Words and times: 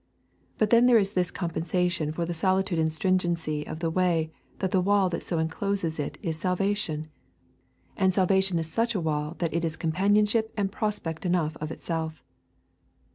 But 0.57 0.71
then 0.71 0.87
there 0.87 0.97
is 0.97 1.13
this 1.13 1.29
compensation 1.29 2.11
for 2.11 2.25
the 2.25 2.33
solitude 2.33 2.79
and 2.79 2.91
stringency 2.91 3.67
of 3.67 3.77
the 3.81 3.91
way 3.91 4.31
that 4.57 4.71
the 4.71 4.81
wall 4.81 5.09
that 5.09 5.21
so 5.23 5.37
encloses 5.37 5.99
it 5.99 6.17
is 6.23 6.39
Salvation. 6.39 7.07
And 7.95 8.11
Salvation 8.11 8.57
is 8.57 8.65
such 8.65 8.95
a 8.95 8.99
wall 8.99 9.35
that 9.37 9.53
it 9.53 9.63
is 9.63 9.77
companionship 9.77 10.51
and 10.57 10.71
prospect 10.71 11.23
enough 11.23 11.55
of 11.57 11.69
itself. 11.69 12.23